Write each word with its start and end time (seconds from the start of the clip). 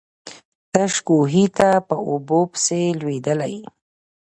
تش 0.73 0.93
کوهي 1.07 1.45
ته 1.57 1.69
په 1.87 1.95
اوبو 2.09 2.39
پسي 2.51 2.81
لوېدلی. 2.99 3.55